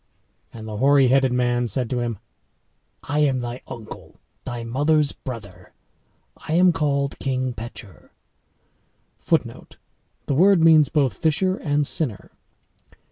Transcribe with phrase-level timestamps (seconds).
[0.51, 2.17] And the hoary headed man said to him,
[3.03, 5.73] "I am thy uncle, thy mother's brother;
[6.37, 9.77] I am called King Pecheur.[Footnote:
[10.25, 12.31] The word means both FISHER and SINNER.